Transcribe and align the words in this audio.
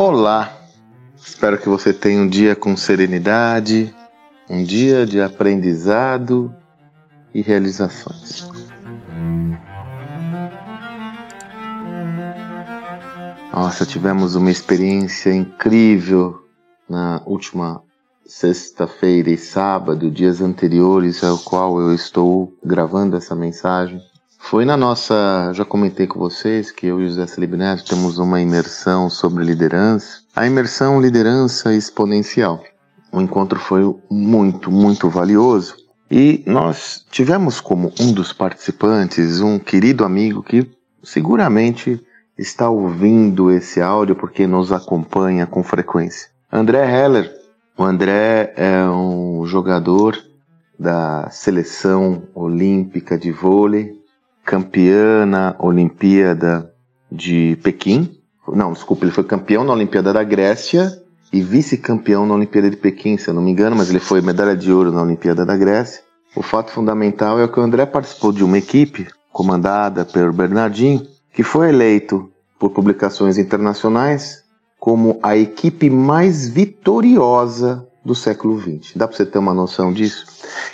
Olá! 0.00 0.56
Espero 1.16 1.58
que 1.58 1.68
você 1.68 1.92
tenha 1.92 2.22
um 2.22 2.28
dia 2.28 2.54
com 2.54 2.76
serenidade, 2.76 3.92
um 4.48 4.62
dia 4.62 5.04
de 5.04 5.20
aprendizado 5.20 6.54
e 7.34 7.42
realizações. 7.42 8.48
Nossa, 13.52 13.84
tivemos 13.84 14.36
uma 14.36 14.52
experiência 14.52 15.34
incrível 15.34 16.46
na 16.88 17.20
última 17.26 17.82
sexta-feira 18.24 19.30
e 19.30 19.36
sábado, 19.36 20.12
dias 20.12 20.40
anteriores 20.40 21.24
ao 21.24 21.38
qual 21.38 21.80
eu 21.80 21.92
estou 21.92 22.56
gravando 22.64 23.16
essa 23.16 23.34
mensagem. 23.34 24.00
Foi 24.48 24.64
na 24.64 24.78
nossa, 24.78 25.52
já 25.52 25.62
comentei 25.62 26.06
com 26.06 26.18
vocês 26.18 26.72
que 26.72 26.86
eu 26.86 27.02
e 27.02 27.04
o 27.04 27.08
José 27.10 27.26
Neto 27.48 27.84
temos 27.84 28.16
uma 28.16 28.40
imersão 28.40 29.10
sobre 29.10 29.44
liderança, 29.44 30.22
a 30.34 30.46
imersão 30.46 30.98
liderança 30.98 31.74
exponencial. 31.74 32.64
O 33.12 33.20
encontro 33.20 33.60
foi 33.60 33.94
muito, 34.10 34.70
muito 34.70 35.10
valioso 35.10 35.76
e 36.10 36.42
nós 36.46 37.04
tivemos 37.10 37.60
como 37.60 37.92
um 38.00 38.10
dos 38.10 38.32
participantes 38.32 39.42
um 39.42 39.58
querido 39.58 40.02
amigo 40.02 40.42
que 40.42 40.66
seguramente 41.02 42.02
está 42.38 42.70
ouvindo 42.70 43.50
esse 43.50 43.82
áudio 43.82 44.16
porque 44.16 44.46
nos 44.46 44.72
acompanha 44.72 45.46
com 45.46 45.62
frequência. 45.62 46.30
André 46.50 46.90
Heller. 46.90 47.30
O 47.76 47.84
André 47.84 48.54
é 48.56 48.82
um 48.88 49.44
jogador 49.44 50.18
da 50.78 51.28
seleção 51.28 52.22
olímpica 52.34 53.18
de 53.18 53.30
vôlei, 53.30 53.97
campeã 54.48 55.26
na 55.26 55.54
Olimpíada 55.58 56.72
de 57.12 57.58
Pequim. 57.62 58.18
Não, 58.50 58.72
desculpa, 58.72 59.04
ele 59.04 59.12
foi 59.12 59.22
campeão 59.22 59.62
na 59.62 59.74
Olimpíada 59.74 60.10
da 60.10 60.24
Grécia 60.24 60.90
e 61.30 61.42
vice-campeão 61.42 62.24
na 62.24 62.32
Olimpíada 62.32 62.70
de 62.70 62.76
Pequim, 62.78 63.18
se 63.18 63.28
eu 63.28 63.34
não 63.34 63.42
me 63.42 63.50
engano, 63.50 63.76
mas 63.76 63.90
ele 63.90 63.98
foi 63.98 64.22
medalha 64.22 64.56
de 64.56 64.72
ouro 64.72 64.90
na 64.90 65.02
Olimpíada 65.02 65.44
da 65.44 65.54
Grécia. 65.54 66.00
O 66.34 66.42
fato 66.42 66.70
fundamental 66.70 67.38
é 67.38 67.46
que 67.46 67.60
o 67.60 67.62
André 67.62 67.84
participou 67.84 68.32
de 68.32 68.42
uma 68.42 68.56
equipe 68.56 69.06
comandada 69.30 70.06
pelo 70.06 70.32
Bernardinho, 70.32 71.06
que 71.30 71.42
foi 71.42 71.68
eleito 71.68 72.30
por 72.58 72.70
publicações 72.70 73.36
internacionais 73.36 74.44
como 74.80 75.20
a 75.22 75.36
equipe 75.36 75.90
mais 75.90 76.48
vitoriosa 76.48 77.86
do 78.02 78.14
século 78.14 78.58
XX. 78.58 78.96
Dá 78.96 79.06
para 79.06 79.14
você 79.14 79.26
ter 79.26 79.38
uma 79.38 79.52
noção 79.52 79.92
disso? 79.92 80.24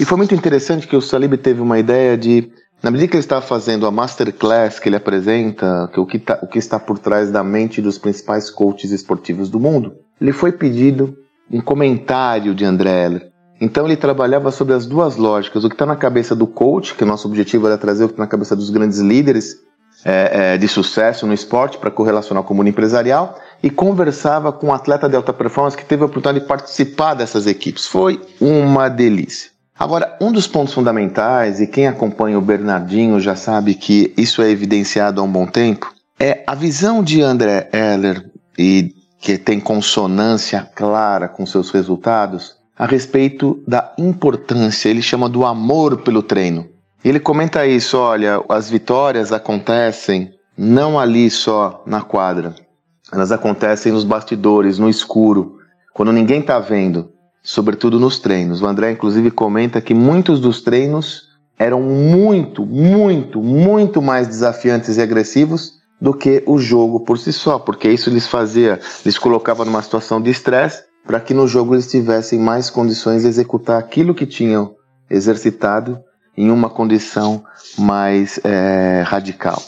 E 0.00 0.04
foi 0.04 0.18
muito 0.18 0.34
interessante 0.34 0.88
que 0.88 0.96
o 0.96 1.00
Salib 1.00 1.34
teve 1.36 1.60
uma 1.60 1.78
ideia 1.78 2.18
de, 2.18 2.50
na 2.82 2.90
medida 2.90 3.08
que 3.08 3.16
ele 3.16 3.20
estava 3.20 3.42
fazendo 3.42 3.86
a 3.86 3.90
masterclass 3.90 4.78
que 4.78 4.88
ele 4.88 4.96
apresenta, 4.96 5.88
que 5.92 6.00
o, 6.00 6.06
que 6.06 6.18
tá, 6.18 6.38
o 6.42 6.46
que 6.46 6.58
está 6.58 6.78
por 6.78 6.98
trás 6.98 7.30
da 7.30 7.44
mente 7.44 7.82
dos 7.82 7.98
principais 7.98 8.50
coaches 8.50 8.90
esportivos 8.90 9.50
do 9.50 9.60
mundo, 9.60 9.94
ele 10.20 10.32
foi 10.32 10.52
pedido 10.52 11.16
um 11.50 11.60
comentário 11.60 12.54
de 12.54 12.64
André 12.64 13.04
Heller. 13.04 13.30
Então 13.60 13.84
ele 13.84 13.96
trabalhava 13.96 14.50
sobre 14.50 14.72
as 14.72 14.86
duas 14.86 15.16
lógicas, 15.16 15.64
o 15.64 15.68
que 15.68 15.74
está 15.74 15.84
na 15.84 15.96
cabeça 15.96 16.34
do 16.34 16.46
coach, 16.46 16.94
que 16.94 17.04
o 17.04 17.06
nosso 17.06 17.28
objetivo 17.28 17.66
era 17.66 17.76
trazer 17.76 18.04
o 18.04 18.08
que 18.08 18.14
está 18.14 18.22
na 18.22 18.28
cabeça 18.28 18.56
dos 18.56 18.70
grandes 18.70 18.98
líderes 19.00 19.56
é, 20.02 20.54
é, 20.54 20.58
de 20.58 20.66
sucesso 20.66 21.26
no 21.26 21.34
esporte 21.34 21.76
para 21.76 21.90
correlacionar 21.90 22.42
com 22.42 22.54
o 22.54 22.56
mundo 22.56 22.70
empresarial 22.70 23.38
e 23.62 23.68
conversava 23.68 24.50
com 24.50 24.68
um 24.68 24.72
atleta 24.72 25.06
de 25.06 25.16
alta 25.16 25.34
performance 25.34 25.76
que 25.76 25.84
teve 25.84 26.02
a 26.02 26.06
oportunidade 26.06 26.40
de 26.40 26.46
participar 26.46 27.12
dessas 27.12 27.46
equipes. 27.46 27.86
Foi 27.86 28.18
uma 28.40 28.88
delícia. 28.88 29.50
Agora, 29.80 30.14
um 30.20 30.30
dos 30.30 30.46
pontos 30.46 30.74
fundamentais, 30.74 31.58
e 31.58 31.66
quem 31.66 31.88
acompanha 31.88 32.38
o 32.38 32.42
Bernardinho 32.42 33.18
já 33.18 33.34
sabe 33.34 33.74
que 33.74 34.12
isso 34.14 34.42
é 34.42 34.50
evidenciado 34.50 35.22
há 35.22 35.24
um 35.24 35.32
bom 35.32 35.46
tempo, 35.46 35.90
é 36.18 36.44
a 36.46 36.54
visão 36.54 37.02
de 37.02 37.22
André 37.22 37.70
Heller, 37.72 38.30
e 38.58 38.94
que 39.18 39.38
tem 39.38 39.58
consonância 39.58 40.68
clara 40.74 41.28
com 41.28 41.46
seus 41.46 41.70
resultados, 41.70 42.56
a 42.78 42.84
respeito 42.84 43.64
da 43.66 43.94
importância, 43.96 44.90
ele 44.90 45.00
chama 45.00 45.30
do 45.30 45.46
amor 45.46 46.02
pelo 46.02 46.22
treino. 46.22 46.68
Ele 47.02 47.18
comenta 47.18 47.66
isso, 47.66 47.96
olha, 47.96 48.44
as 48.50 48.68
vitórias 48.68 49.32
acontecem 49.32 50.30
não 50.58 51.00
ali 51.00 51.30
só 51.30 51.82
na 51.86 52.02
quadra, 52.02 52.54
elas 53.10 53.32
acontecem 53.32 53.92
nos 53.92 54.04
bastidores, 54.04 54.78
no 54.78 54.90
escuro, 54.90 55.56
quando 55.94 56.12
ninguém 56.12 56.40
está 56.40 56.58
vendo, 56.58 57.10
sobretudo 57.42 57.98
nos 57.98 58.18
treinos. 58.18 58.62
O 58.62 58.66
André, 58.66 58.92
inclusive, 58.92 59.30
comenta 59.30 59.80
que 59.80 59.94
muitos 59.94 60.40
dos 60.40 60.62
treinos 60.62 61.28
eram 61.58 61.82
muito, 61.82 62.64
muito, 62.64 63.42
muito 63.42 64.00
mais 64.00 64.26
desafiantes 64.26 64.96
e 64.96 65.02
agressivos 65.02 65.80
do 66.00 66.14
que 66.14 66.42
o 66.46 66.58
jogo 66.58 67.00
por 67.00 67.18
si 67.18 67.32
só, 67.32 67.58
porque 67.58 67.90
isso 67.90 68.08
lhes 68.08 68.26
fazia, 68.26 68.80
lhes 69.04 69.18
colocava 69.18 69.64
numa 69.64 69.82
situação 69.82 70.20
de 70.20 70.30
estresse 70.30 70.84
para 71.06 71.20
que 71.20 71.34
no 71.34 71.46
jogo 71.46 71.74
eles 71.74 71.90
tivessem 71.90 72.38
mais 72.38 72.70
condições 72.70 73.22
de 73.22 73.28
executar 73.28 73.78
aquilo 73.78 74.14
que 74.14 74.26
tinham 74.26 74.74
exercitado 75.10 76.00
em 76.36 76.50
uma 76.50 76.70
condição 76.70 77.44
mais 77.76 78.40
é, 78.44 79.02
radical. 79.04 79.60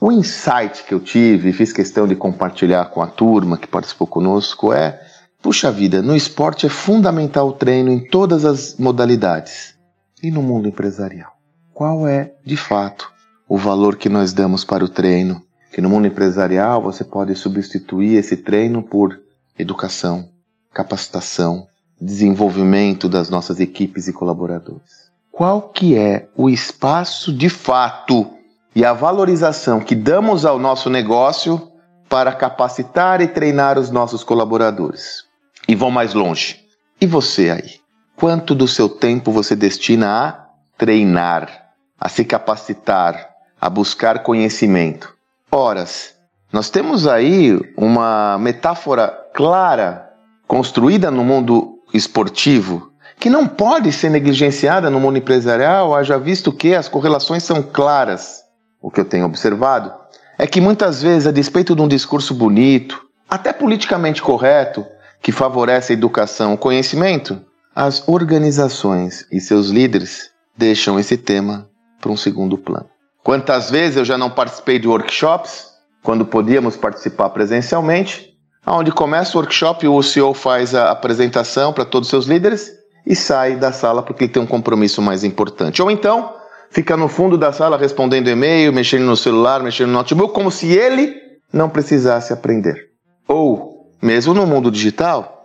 O 0.00 0.10
insight 0.10 0.84
que 0.84 0.92
eu 0.92 1.00
tive, 1.00 1.50
e 1.50 1.52
fiz 1.52 1.72
questão 1.72 2.06
de 2.06 2.16
compartilhar 2.16 2.86
com 2.86 3.00
a 3.02 3.06
turma 3.06 3.56
que 3.56 3.66
participou 3.66 4.06
conosco, 4.06 4.72
é: 4.72 5.00
puxa 5.42 5.70
vida, 5.70 6.02
no 6.02 6.16
esporte 6.16 6.66
é 6.66 6.68
fundamental 6.68 7.48
o 7.48 7.52
treino 7.52 7.90
em 7.90 8.08
todas 8.08 8.44
as 8.44 8.76
modalidades. 8.76 9.74
E 10.22 10.30
no 10.30 10.42
mundo 10.42 10.68
empresarial? 10.68 11.32
Qual 11.72 12.08
é, 12.08 12.34
de 12.44 12.56
fato, 12.56 13.10
o 13.48 13.56
valor 13.56 13.96
que 13.96 14.08
nós 14.08 14.32
damos 14.32 14.64
para 14.64 14.84
o 14.84 14.88
treino? 14.88 15.42
Que 15.72 15.80
no 15.80 15.90
mundo 15.90 16.06
empresarial 16.06 16.80
você 16.80 17.04
pode 17.04 17.34
substituir 17.34 18.16
esse 18.16 18.36
treino 18.36 18.82
por 18.82 19.20
educação, 19.58 20.30
capacitação, 20.72 21.66
desenvolvimento 22.00 23.08
das 23.08 23.28
nossas 23.28 23.60
equipes 23.60 24.08
e 24.08 24.12
colaboradores 24.12 25.06
qual 25.36 25.60
que 25.68 25.98
é 25.98 26.30
o 26.34 26.48
espaço 26.48 27.30
de 27.30 27.50
fato 27.50 28.26
e 28.74 28.86
a 28.86 28.94
valorização 28.94 29.80
que 29.80 29.94
damos 29.94 30.46
ao 30.46 30.58
nosso 30.58 30.88
negócio 30.88 31.70
para 32.08 32.32
capacitar 32.32 33.20
e 33.20 33.28
treinar 33.28 33.78
os 33.78 33.90
nossos 33.90 34.24
colaboradores. 34.24 35.25
E 35.68 35.74
vão 35.74 35.90
mais 35.90 36.14
longe. 36.14 36.60
E 37.00 37.06
você 37.06 37.50
aí? 37.50 37.80
Quanto 38.16 38.54
do 38.54 38.66
seu 38.66 38.88
tempo 38.88 39.30
você 39.30 39.54
destina 39.54 40.08
a 40.08 40.46
treinar, 40.78 41.70
a 42.00 42.08
se 42.08 42.24
capacitar, 42.24 43.30
a 43.60 43.68
buscar 43.68 44.22
conhecimento? 44.22 45.14
Horas. 45.50 46.14
Nós 46.52 46.70
temos 46.70 47.06
aí 47.06 47.58
uma 47.76 48.38
metáfora 48.38 49.08
clara 49.34 50.10
construída 50.46 51.10
no 51.10 51.24
mundo 51.24 51.80
esportivo 51.92 52.92
que 53.18 53.30
não 53.30 53.46
pode 53.46 53.92
ser 53.92 54.10
negligenciada 54.10 54.90
no 54.90 55.00
mundo 55.00 55.18
empresarial, 55.18 55.94
haja 55.94 56.18
visto 56.18 56.52
que 56.52 56.74
as 56.74 56.88
correlações 56.88 57.42
são 57.42 57.62
claras. 57.62 58.42
O 58.80 58.90
que 58.90 59.00
eu 59.00 59.04
tenho 59.04 59.24
observado 59.24 59.92
é 60.38 60.46
que 60.46 60.60
muitas 60.60 61.02
vezes, 61.02 61.26
a 61.26 61.32
despeito 61.32 61.74
de 61.74 61.82
um 61.82 61.88
discurso 61.88 62.34
bonito, 62.34 63.02
até 63.28 63.52
politicamente 63.52 64.22
correto, 64.22 64.86
que 65.22 65.32
favorece 65.32 65.92
a 65.92 65.96
educação, 65.96 66.54
o 66.54 66.58
conhecimento, 66.58 67.40
as 67.74 68.06
organizações 68.08 69.26
e 69.30 69.40
seus 69.40 69.68
líderes 69.68 70.30
deixam 70.56 70.98
esse 70.98 71.16
tema 71.16 71.68
para 72.00 72.10
um 72.10 72.16
segundo 72.16 72.56
plano. 72.56 72.88
Quantas 73.22 73.70
vezes 73.70 73.96
eu 73.96 74.04
já 74.04 74.16
não 74.16 74.30
participei 74.30 74.78
de 74.78 74.86
workshops, 74.86 75.66
quando 76.02 76.24
podíamos 76.24 76.76
participar 76.76 77.30
presencialmente, 77.30 78.32
onde 78.64 78.92
começa 78.92 79.36
o 79.36 79.40
workshop, 79.40 79.88
o 79.88 80.02
CEO 80.02 80.32
faz 80.32 80.74
a 80.74 80.90
apresentação 80.90 81.72
para 81.72 81.84
todos 81.84 82.06
os 82.06 82.10
seus 82.10 82.26
líderes 82.26 82.70
e 83.04 83.16
sai 83.16 83.56
da 83.56 83.72
sala 83.72 84.02
porque 84.02 84.24
ele 84.24 84.32
tem 84.32 84.42
um 84.42 84.46
compromisso 84.46 85.02
mais 85.02 85.24
importante. 85.24 85.82
Ou 85.82 85.90
então, 85.90 86.34
fica 86.70 86.96
no 86.96 87.08
fundo 87.08 87.36
da 87.36 87.52
sala 87.52 87.76
respondendo 87.76 88.28
e-mail, 88.28 88.72
mexendo 88.72 89.04
no 89.04 89.16
celular, 89.16 89.62
mexendo 89.62 89.88
no 89.88 89.94
notebook, 89.94 90.32
como 90.32 90.50
se 90.50 90.72
ele 90.72 91.14
não 91.52 91.68
precisasse 91.68 92.32
aprender. 92.32 92.90
Ou, 93.26 93.65
mesmo 94.00 94.34
no 94.34 94.46
mundo 94.46 94.70
digital, 94.70 95.44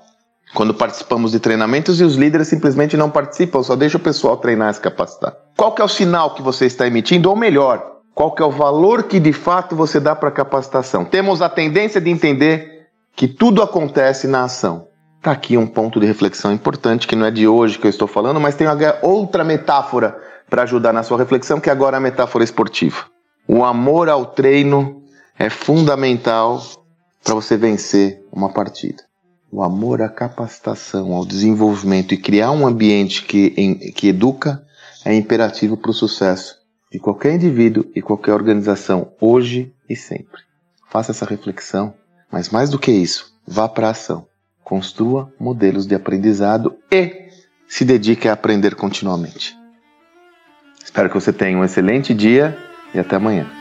quando 0.54 0.74
participamos 0.74 1.32
de 1.32 1.40
treinamentos 1.40 2.02
e 2.02 2.04
os 2.04 2.16
líderes 2.16 2.48
simplesmente 2.48 2.98
não 2.98 3.10
participam, 3.10 3.64
só 3.64 3.76
deixa 3.76 3.98
o 3.98 4.02
pessoal 4.02 4.38
treinar 4.38 4.72
e 4.72 4.74
se 4.74 4.82
capacitar. 4.82 5.34
Qual 5.56 5.72
que 5.72 5.82
é 5.82 5.86
o 5.86 5.90
sinal 5.90 6.34
que 6.34 6.42
você 6.42 6.66
está 6.66 6.86
emitindo? 6.86 7.30
Ou 7.30 7.36
melhor, 7.36 8.00
qual 8.14 8.32
que 8.32 8.42
é 8.42 8.46
o 8.46 8.52
valor 8.52 9.04
que 9.04 9.20
de 9.20 9.32
fato 9.32 9.76
você 9.76 10.00
dá 10.00 10.16
para 10.16 10.30
a 10.30 10.32
capacitação? 10.32 11.06
Temos 11.06 11.42
a 11.42 11.48
tendência 11.48 12.02
de 12.02 12.10
entender 12.10 12.88
que 13.16 13.28
tudo 13.28 13.62
acontece 13.62 14.28
na 14.28 14.44
ação. 14.44 14.88
Está 15.18 15.32
aqui 15.32 15.56
um 15.56 15.68
ponto 15.68 16.00
de 16.00 16.06
reflexão 16.06 16.52
importante, 16.52 17.08
que 17.08 17.16
não 17.16 17.28
é 17.28 17.32
de 17.32 17.48
hoje 17.48 17.78
que 17.78 17.86
eu 17.86 17.90
estou 17.90 18.08
falando, 18.08 18.40
mas 18.40 18.56
tem 18.56 18.68
outra 19.02 19.44
metáfora 19.44 20.18
para 20.50 20.64
ajudar 20.64 20.92
na 20.92 21.04
sua 21.04 21.18
reflexão, 21.18 21.60
que 21.60 21.70
é 21.70 21.72
agora 21.72 21.98
a 21.98 22.00
metáfora 22.00 22.44
esportiva. 22.44 23.06
O 23.48 23.64
amor 23.64 24.10
ao 24.10 24.26
treino 24.26 25.04
é 25.38 25.50
fundamental 25.50 26.60
para 27.24 27.36
você 27.36 27.58
vencer 27.58 28.24
uma 28.32 28.50
partida. 28.50 29.04
O 29.52 29.62
amor 29.62 30.02
à 30.02 30.10
capacitação, 30.10 31.14
ao 31.14 31.26
desenvolvimento 31.26 32.14
e 32.14 32.18
criar 32.18 32.52
um 32.52 32.66
ambiente 32.66 33.24
que, 33.24 33.54
em, 33.58 33.76
que 33.92 34.08
educa 34.08 34.64
é 35.04 35.14
imperativo 35.14 35.76
para 35.76 35.92
o 35.92 35.94
sucesso 35.94 36.62
de 36.92 37.00
qualquer 37.00 37.34
indivíduo 37.34 37.86
e 37.96 38.02
qualquer 38.02 38.34
organização, 38.34 39.14
hoje 39.20 39.74
e 39.90 39.96
sempre. 39.96 40.42
Faça 40.90 41.12
essa 41.12 41.26
reflexão, 41.26 41.94
mas 42.30 42.50
mais 42.50 42.70
do 42.70 42.78
que 42.78 42.92
isso, 42.92 43.34
vá 43.48 43.68
para 43.68 43.88
a 43.88 43.92
ação. 43.92 44.28
Construa 44.64 45.32
modelos 45.40 45.88
de 45.88 45.96
aprendizado 45.96 46.78
e 46.92 47.30
se 47.68 47.86
dedique 47.86 48.28
a 48.28 48.34
aprender 48.34 48.76
continuamente. 48.76 49.58
Espero 50.84 51.10
que 51.10 51.16
você 51.16 51.32
tenha 51.32 51.58
um 51.58 51.64
excelente 51.64 52.14
dia 52.14 52.58
e 52.94 53.00
até 53.00 53.16
amanhã. 53.16 53.61